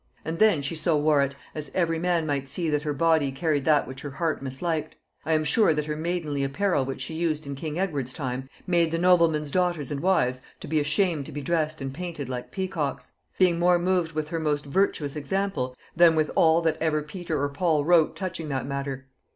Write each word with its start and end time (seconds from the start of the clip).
And 0.25 0.39
then 0.39 0.63
she 0.63 0.73
so 0.73 0.97
wore 0.97 1.21
it, 1.21 1.35
as 1.53 1.69
every 1.75 1.99
man 1.99 2.25
might 2.25 2.47
see 2.47 2.71
that 2.71 2.81
her 2.81 2.91
body 2.91 3.31
carried 3.31 3.65
that 3.65 3.87
which 3.87 4.01
her 4.01 4.09
heart 4.09 4.41
misliked. 4.41 4.95
I 5.27 5.33
am 5.33 5.43
sure 5.43 5.75
that 5.75 5.85
her 5.85 5.95
maidenly 5.95 6.43
apparel 6.43 6.83
which 6.85 7.01
she 7.01 7.13
used 7.13 7.45
in 7.45 7.55
king 7.55 7.77
Edward's 7.77 8.11
time, 8.11 8.49
made 8.65 8.89
the 8.89 8.97
noblemen's 8.97 9.51
daughters 9.51 9.91
and 9.91 9.99
wives 9.99 10.41
to 10.61 10.67
be 10.67 10.79
ashamed 10.79 11.27
to 11.27 11.31
be 11.31 11.41
dressed 11.41 11.81
and 11.81 11.93
painted 11.93 12.29
like 12.29 12.49
peacocks; 12.49 13.11
being 13.37 13.59
more 13.59 13.77
moved 13.77 14.13
with 14.13 14.29
her 14.29 14.39
most 14.39 14.65
virtuous 14.65 15.15
example 15.15 15.75
than 15.95 16.15
with 16.15 16.31
all 16.35 16.63
that 16.63 16.81
ever 16.81 17.01
Paul 17.03 17.05
or 17.05 17.07
Peter 17.07 17.83
wrote 17.83 18.15
touching 18.15 18.49
that 18.49 18.65
matter. 18.65 19.05